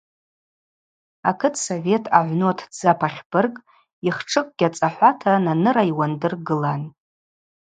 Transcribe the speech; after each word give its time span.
Акытсовет 1.29 2.03
ъагӏвну 2.15 2.47
атдзы 2.51 2.87
апахьбырг 2.93 3.53
йыхтшкӏгьи 4.05 4.67
ацӏахӏвата 4.67 5.33
Наныра 5.45 5.83
йуандыр 5.89 6.33
гылан. 6.47 6.81